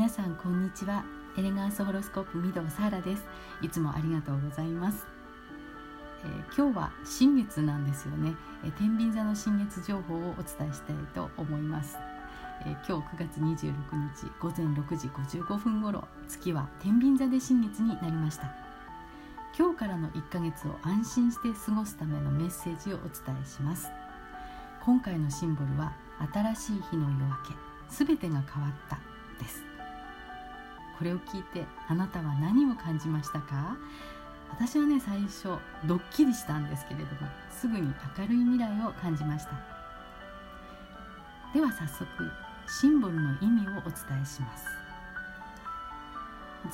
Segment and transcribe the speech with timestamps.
[0.00, 1.04] 皆さんこんにちは。
[1.36, 3.22] エレガンスホロスコープ御堂サーラです。
[3.60, 5.06] いつもありがとうございます、
[6.24, 8.32] えー、今日は新月なんですよね、
[8.64, 11.98] えー、天秤座の新月情報をお伝えしたいと思います、
[12.62, 13.74] えー、今日9月26
[14.16, 18.50] 日午前6時55分頃月は天秤座で新月になりました。
[19.58, 23.90] 今日からの1ヶ月を安心して過ごすためのメッセージをお伝えします。
[24.82, 25.92] 今回のシンボルは
[26.32, 27.34] 新しい日の夜明
[27.90, 28.98] けすべてが変わった
[29.38, 29.69] です。
[31.00, 33.74] これを聞いてあなたは何を感じましたか？
[34.50, 35.44] 私はね最初
[35.86, 39.52] ドッキリしたんですけれどもすぐに明るい未来を感じました。
[41.54, 42.04] では早速
[42.68, 44.66] シンボルの意味をお伝えします。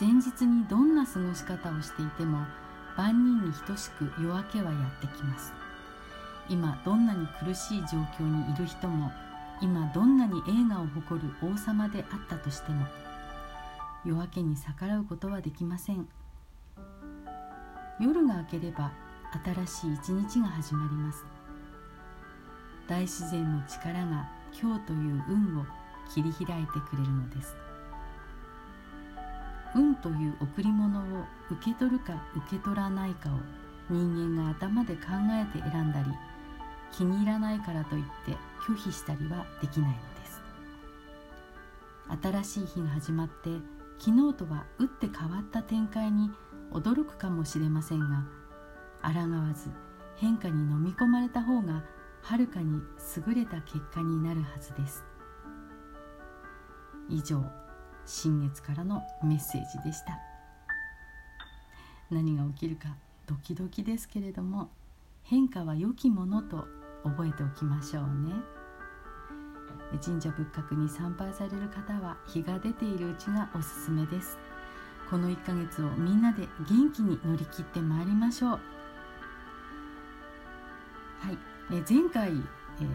[0.00, 2.44] 前日にどんな過ごし方をしていても
[2.96, 5.52] 万人に等しく夜明けはやってきます。
[6.48, 9.12] 今どんなに苦しい状況にいる人も
[9.60, 12.86] 今どんなに栄華を誇る王様であったとしても
[14.06, 16.06] 夜明けに逆らうことはできません。
[18.00, 18.92] 夜が明ければ
[19.66, 21.24] 新しい一日が始まります。
[22.86, 25.66] 大自然の力が今日という運を
[26.14, 27.56] 切り開いてくれるのです。
[29.74, 33.32] 運という贈り物を受け取るか受け取らないかを
[33.90, 36.12] 人間が頭で考えて選んだり
[36.92, 38.36] 気に入らないからといって
[38.68, 40.40] 拒否したりはできないのです。
[42.22, 46.30] 新しい日が始まって昨日とは打って変わった展開に
[46.72, 48.24] 驚くかもしれませんが
[49.02, 49.70] 抗わず
[50.16, 51.84] 変化に飲み込まれた方が
[52.22, 52.80] はるかに
[53.16, 55.04] 優れた結果になるはずです。
[57.08, 57.44] 以上
[58.04, 60.18] 新月からのメッセージでした。
[62.10, 64.70] 何が起きるかドキドキですけれども
[65.22, 66.66] 変化は良きものと
[67.04, 68.55] 覚えておきましょうね。
[70.04, 74.38] 神社仏閣に参拝される方は日が出ているうちがおすすめです。
[75.08, 78.50] この1ヶ月をみんなで元気に乗り切ってまいりましょう。
[78.50, 78.58] は
[81.30, 81.38] い、
[81.72, 82.88] え前回、えー、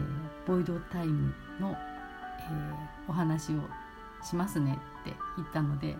[0.46, 2.76] ボイドタイムの、えー、
[3.08, 3.56] お話を
[4.22, 5.96] しますねって言ったので、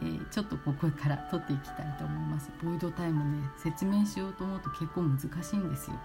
[0.00, 2.50] えー、ちょっとここから取っていきたいと思います。
[2.62, 5.96] ボイドタイムね説明しようと思うと結構難しいんですよ。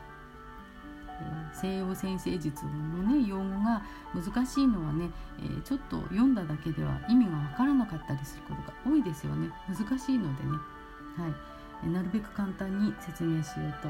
[1.54, 2.72] 西洋先生術の
[3.04, 3.82] ね用語が
[4.14, 9.50] 難しいのはね、えー、ちょっと読んだだけでは意味がわからなかったりすることが多いですよね。
[9.68, 10.52] 難しいのでね、
[11.18, 11.28] は
[11.84, 13.90] い、なるべく簡単に説明しようと、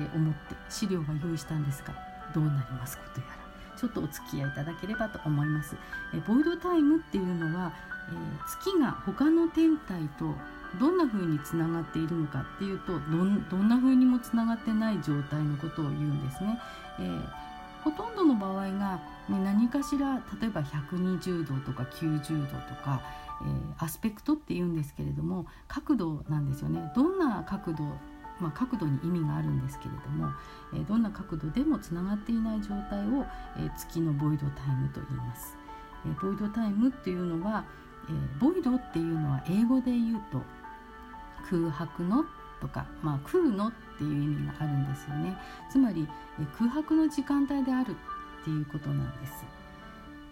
[0.00, 1.94] え、思って資料は用意したんですが
[2.34, 3.48] どうなりますことやら。
[3.78, 5.76] ちょっとお付き合いいただければと思います。
[6.12, 7.72] えボイドタイムっていうのは、
[8.10, 8.12] え、
[8.46, 10.34] 月が他の天体と
[10.78, 16.60] どんな風につながっているのかっていうとどんどんな風にもつながってない状態のことを言うんですね。
[17.00, 17.22] えー、
[17.82, 23.00] ほとんどの場合が、ね、何かしら例えば120度とか90度とか、
[23.42, 26.92] えー、アスペクトっていうんですけれども角度なんですよね。
[26.94, 27.84] どんな角度
[28.40, 30.30] まあ、角度に意味があるんですけれども、
[30.72, 35.56] えー、どんな角度でもつながっていない状態を、えー、月のボイドタイムと言います。
[36.06, 37.64] えー、ボイドタイムっていうのは、
[38.08, 40.40] えボイドっていうのは英語で言うと
[41.48, 42.24] 空白の
[42.60, 45.36] とか、まあ、空のっていう意味があるんですよね。
[45.70, 46.08] つまり
[46.40, 47.92] え空白の時間帯である
[48.40, 49.44] っていうことなんです、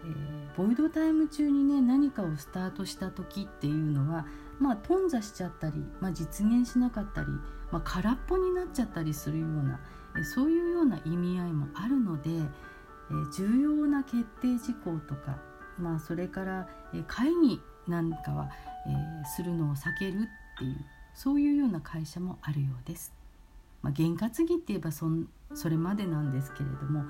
[0.04, 4.26] えー、ボイドタイム中にね何かをスタートした時っていうのは
[4.60, 7.26] まあ頓挫しちゃったり、まあ、実現しなかったり、
[7.72, 9.80] まあ、空っぽになっちゃったりするような
[10.18, 12.42] えそういうような意味合いもあるので、え
[13.36, 15.38] 重要な決定事項とか、
[15.78, 18.48] まあ、それからえ会議なんかは、
[18.86, 20.76] えするのを避けるっていう
[21.16, 23.12] そういうような会社もあるようです。
[23.82, 25.06] まあ、験担ぎって言えばそ
[25.54, 27.04] それまでなんですけれども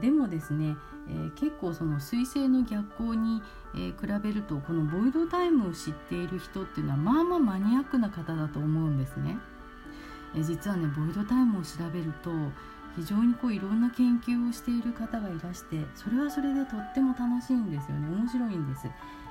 [0.00, 0.76] でもですね、
[1.08, 3.42] えー、結構その彗星の逆行に、
[3.74, 9.36] えー、比べるとこのボイドタイムを知っている人っていうのはまあまあマニアックな方だと思うんですね。
[10.36, 12.30] えー、実はねボイドタイムを調べると
[12.96, 18.86] 非常にこういろんな研究をしている方がいらしてそれはそれでとっても楽しいんですよね面白いんです。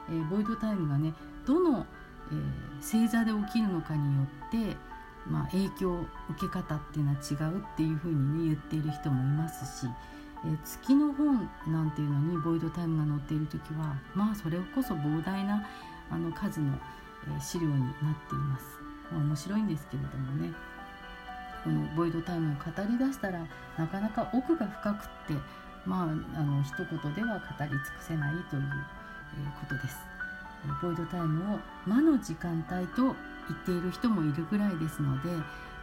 [0.10, 1.14] えー、ボイドタイムがね
[1.46, 1.86] どの
[2.32, 4.78] えー、星座で起きるのかによって、
[5.28, 9.90] まあ、影響受け方っていうのは違うっていうふうにね言っている人もいますし、
[10.46, 15.66] えー、月の本なんていうのにボイドタイムが載っている時はまあそれこそ膨大な
[16.12, 16.74] あの数の、
[17.28, 17.92] えー、資料になっ
[18.30, 18.66] ています。
[19.12, 20.54] ま、面白いんですけれどもね
[21.64, 23.40] このボイドタイムを語りだしたら
[23.78, 25.34] なかなか奥が深くって
[25.86, 28.64] まああの一言では語り尽くせないという、
[29.36, 30.19] えことです。
[30.82, 35.30] ボイドタイムを魔の時間帯と言っている人もいるぐらいですので、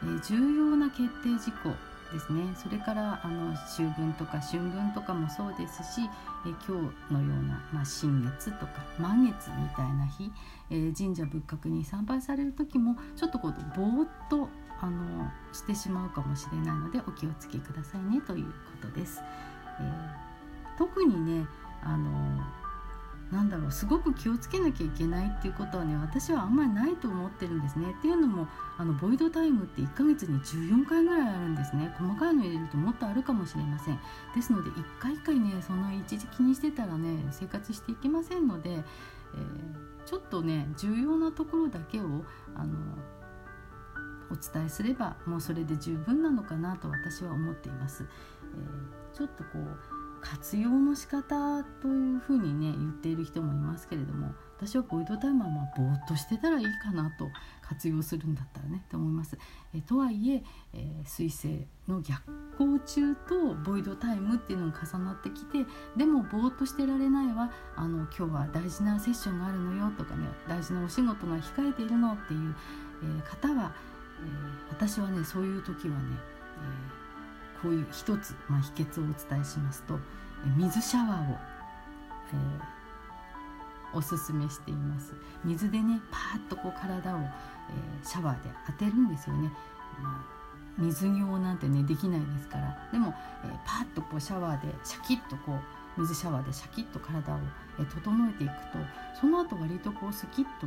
[0.05, 1.71] え重要な決定事項
[2.13, 6.03] ですねそれからあの秋分とか春分とかもそうですし、
[6.47, 6.73] え今日
[7.13, 10.31] のような、まあ、新月とか満月みたいな日、
[10.71, 14.49] え、神社仏閣に参拝される時もちょっとこうぼーっと
[14.81, 18.53] あのしてしまうかもしれないのでお気をつけくださいねというこ
[18.83, 19.23] とです。
[19.81, 21.47] えー、特にね
[21.83, 22.43] あの
[23.31, 27.93] なんだろうすごく気をつけなきゃいけないっていうことはね私はあんまりないと思ってるんですね。
[27.99, 28.47] っていうのも
[28.79, 31.93] あのボイドタイムって1ヶ月に14回ぐらいあるんですね。
[31.99, 33.99] 細かいの入れるともっとあるかもしれません。
[34.35, 38.85] ですので1回1回ねその一時気にしてたらね生活していけませんので、えー、
[40.05, 42.25] ちょっとね重要なところだけを
[42.55, 42.77] あの
[44.31, 57.29] お伝えすればもうそれで十分なのかなと私は思っています、えー、ちょっとこう活用の仕方というふうにね言っている人もいますけれども私はボイドタイマーはぼーっとしてたらいいかなと
[57.63, 59.37] 活用するんだったらねと思います。
[59.75, 60.43] えとはいえ
[60.73, 65.67] えー、彗星の逆行中とボイドタイムっていうのが重なってきて
[65.97, 72.55] でもぼーっとしてられないわあの今日は大事なセッションがあるのよとかね大事なお仕事が控えているのっていう、
[73.03, 73.75] えー、方は、
[74.21, 76.17] えー、私はねそういう時はね、
[77.01, 77.06] えー
[77.63, 79.99] こういう一つ、まあ、秘訣をお伝えしますと
[80.57, 81.37] 水シャワーを、
[82.33, 85.15] えー、おすすめしています。
[85.45, 89.51] 水でねパーッとこう体を、えー、シャワーで当てるんですよね、
[90.01, 90.25] ま
[90.79, 92.89] あ、水行なんてねできないですから。
[92.93, 93.15] でも、
[93.45, 95.59] えー、パーッとこうシャワーでシャキッとこ
[95.97, 97.39] う水シャワーでシャキッと体を、
[97.79, 98.79] えー、整えていくと
[99.21, 100.67] その後割とこうスキッと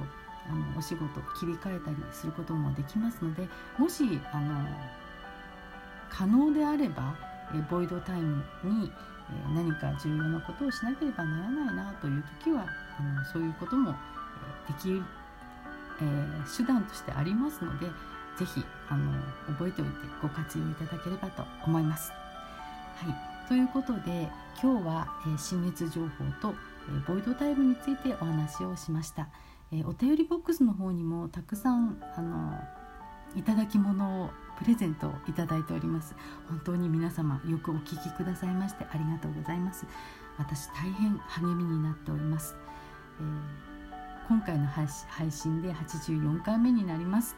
[0.50, 1.06] あのお仕事
[1.40, 3.48] 切り替えたりすることもできますので
[3.78, 4.66] もしあの
[6.10, 7.16] 可能であれば、
[7.70, 8.92] ボイドタイムに、
[9.54, 12.66] 何か重要なことをしなければならないなという時は
[13.00, 13.94] あのそういうことも、
[14.68, 15.04] できる、
[16.02, 17.88] えー、手段としてありますので
[18.38, 18.64] 是非
[19.48, 22.12] 覚えておいてご活用いただければと思います。
[22.98, 23.10] は
[23.46, 24.30] い、ということで
[24.62, 26.08] 今日は、えー、新月情報
[26.42, 26.56] と、
[26.90, 29.28] え、ボイドタイムについてお話をしました。
[29.72, 32.60] えお便りボックスの方にもたくさんあの
[33.36, 34.30] いただき物を
[34.60, 36.16] プレゼントをいただいております。
[36.48, 39.86] 本当に皆様よくお聞きくださいましてありがとうございます。
[40.38, 42.56] 私大変励みになっております、
[43.20, 44.88] えー、今回の配
[45.30, 47.36] 信で84回目になります。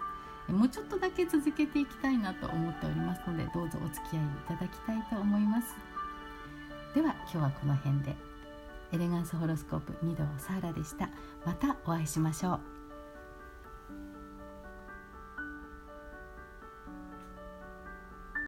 [0.48, 5.76] もうちょっとだけ続けていきたいなと思っておりますのでどうぞお付き合いいただきたいと思います。
[6.94, 8.32] では今日はこの辺で。
[8.94, 11.10] エレガンスホロスコープ御堂サーラでした。
[11.46, 12.81] またお会いしましょう。